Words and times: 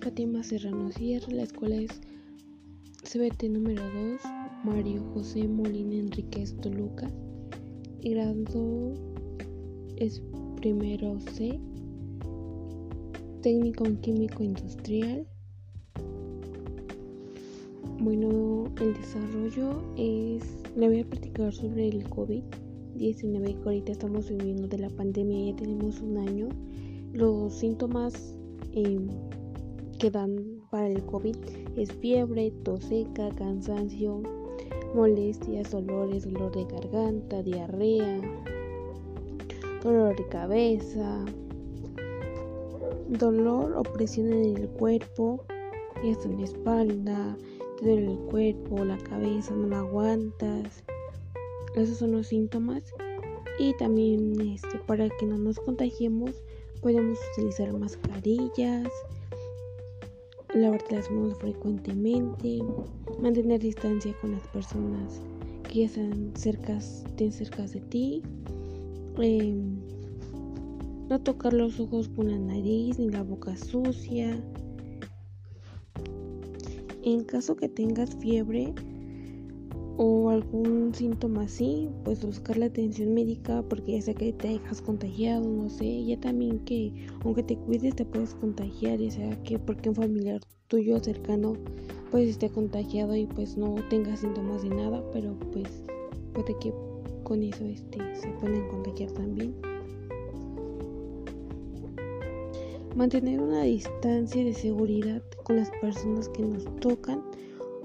Fátima 0.00 0.42
Serrano 0.42 0.90
Sierra, 0.90 1.26
la 1.30 1.42
escuela 1.42 1.76
es 1.76 1.90
CBT 3.04 3.50
número 3.50 3.82
2, 3.82 4.20
Mario 4.64 5.04
José 5.12 5.46
Molina 5.46 5.96
Enríquez 5.96 6.56
Toluca, 6.56 7.10
grado 8.02 8.94
es 9.96 10.22
primero 10.56 11.20
C, 11.20 11.60
técnico 13.42 13.84
en 13.84 13.96
químico 13.98 14.42
industrial. 14.42 15.26
Bueno, 18.00 18.64
el 18.80 18.94
desarrollo 18.94 19.82
es, 19.98 20.42
le 20.76 20.88
voy 20.88 21.00
a 21.00 21.04
platicar 21.04 21.52
sobre 21.52 21.88
el 21.88 22.08
COVID-19 22.08 23.60
que 23.60 23.62
ahorita 23.64 23.92
estamos 23.92 24.30
viviendo 24.30 24.66
de 24.66 24.78
la 24.78 24.88
pandemia, 24.88 25.50
ya 25.52 25.56
tenemos 25.56 26.00
un 26.00 26.16
año. 26.16 26.48
Los 27.12 27.58
síntomas 27.58 28.34
eh, 28.72 28.98
que 30.02 30.10
dan 30.10 30.60
para 30.68 30.88
el 30.88 31.00
COVID 31.06 31.36
es 31.76 31.92
fiebre, 31.92 32.50
tos 32.64 32.82
seca, 32.82 33.28
cansancio, 33.36 34.20
molestias, 34.96 35.70
dolores, 35.70 36.24
dolor 36.24 36.50
de 36.50 36.64
garganta, 36.64 37.40
diarrea, 37.44 38.20
dolor 39.80 40.16
de 40.16 40.26
cabeza, 40.26 41.24
dolor 43.10 43.76
o 43.76 43.84
presión 43.84 44.32
en 44.32 44.56
el 44.56 44.68
cuerpo, 44.70 45.44
hasta 46.10 46.28
en 46.28 46.38
la 46.38 46.44
espalda, 46.46 47.36
te 47.78 47.86
duele 47.86 48.10
el 48.14 48.18
cuerpo, 48.28 48.84
la 48.84 48.98
cabeza, 48.98 49.54
no 49.54 49.68
la 49.68 49.78
aguantas. 49.78 50.82
Esos 51.76 51.98
son 51.98 52.10
los 52.10 52.26
síntomas. 52.26 52.82
Y 53.60 53.72
también 53.76 54.40
este, 54.40 54.78
para 54.80 55.08
que 55.10 55.26
no 55.26 55.38
nos 55.38 55.60
contagiemos 55.60 56.42
podemos 56.80 57.20
utilizar 57.36 57.72
mascarillas, 57.72 58.88
lavarte 60.54 60.96
las 60.96 61.10
manos 61.10 61.38
frecuentemente, 61.38 62.58
mantener 63.20 63.60
distancia 63.60 64.14
con 64.20 64.32
las 64.32 64.46
personas 64.48 65.20
que 65.70 65.84
están 65.84 66.32
cerca, 66.34 66.78
cerca 66.80 67.66
de 67.66 67.80
ti, 67.80 68.22
em, 69.18 69.76
no 71.08 71.20
tocar 71.20 71.52
los 71.52 71.80
ojos 71.80 72.08
con 72.08 72.30
la 72.30 72.38
nariz 72.38 72.98
ni 72.98 73.08
la 73.10 73.22
boca 73.22 73.56
sucia. 73.56 74.38
En 77.02 77.24
caso 77.24 77.56
que 77.56 77.68
tengas 77.68 78.14
fiebre, 78.16 78.74
o 79.96 80.30
algún 80.30 80.94
síntoma 80.94 81.42
así, 81.42 81.90
pues 82.04 82.24
buscar 82.24 82.56
la 82.56 82.66
atención 82.66 83.14
médica 83.14 83.62
porque 83.68 83.92
ya 83.92 84.02
sea 84.02 84.14
que 84.14 84.32
te 84.32 84.48
dejas 84.48 84.80
contagiado, 84.80 85.48
no 85.48 85.68
sé, 85.68 86.04
ya 86.04 86.18
también 86.18 86.60
que 86.60 87.06
aunque 87.24 87.42
te 87.42 87.56
cuides 87.56 87.94
te 87.96 88.04
puedes 88.04 88.34
contagiar, 88.34 88.98
ya 88.98 89.10
sea 89.10 89.42
que 89.42 89.58
porque 89.58 89.90
un 89.90 89.94
familiar 89.94 90.40
tuyo 90.68 90.98
cercano 91.00 91.54
pues 92.10 92.28
esté 92.28 92.50
contagiado 92.50 93.14
y 93.16 93.26
pues 93.26 93.56
no 93.56 93.74
tenga 93.88 94.16
síntomas 94.16 94.62
de 94.62 94.70
nada, 94.70 95.02
pero 95.12 95.34
pues 95.52 95.82
puede 96.32 96.56
que 96.58 96.72
con 97.24 97.42
eso 97.42 97.64
este 97.64 97.98
se 98.16 98.28
pueden 98.40 98.68
contagiar 98.68 99.10
también. 99.12 99.54
Mantener 102.94 103.40
una 103.40 103.62
distancia 103.62 104.44
de 104.44 104.52
seguridad 104.52 105.22
con 105.44 105.56
las 105.56 105.70
personas 105.80 106.28
que 106.28 106.42
nos 106.42 106.64
tocan 106.80 107.22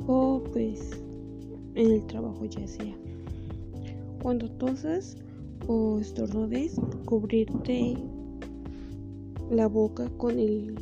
o 0.06 0.44
pues 0.52 1.02
en 1.78 1.92
el 1.92 2.06
trabajo 2.08 2.44
ya 2.46 2.68
sea. 2.68 2.98
Cuando 4.22 4.50
tosas 4.50 5.16
o 5.68 6.00
estornudes, 6.00 6.76
cubrirte 7.06 7.96
la 9.52 9.68
boca 9.68 10.10
con 10.18 10.40
el 10.40 10.76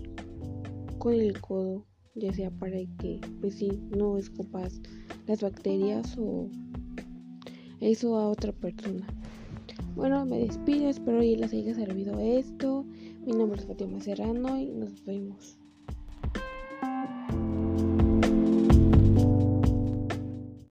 con 0.97 1.13
el 1.13 1.39
codo, 1.39 1.85
ya 2.15 2.33
sea 2.33 2.49
para 2.49 2.77
que 2.97 3.19
pues 3.41 3.55
si 3.55 3.69
no 3.95 4.17
escupas 4.17 4.81
las 5.27 5.41
bacterias 5.41 6.17
o 6.17 6.49
eso 7.81 8.17
a 8.17 8.29
otra 8.29 8.51
persona. 8.53 9.05
Bueno, 9.95 10.25
me 10.25 10.39
despido, 10.39 10.89
espero 10.89 11.19
que 11.19 11.37
les 11.37 11.53
haya 11.53 11.75
servido 11.75 12.19
esto. 12.19 12.85
Mi 13.25 13.33
nombre 13.33 13.59
es 13.59 13.67
Fátima 13.67 13.99
Serrano 14.01 14.59
y 14.59 14.67
nos 14.71 15.03
vemos. 15.05 15.57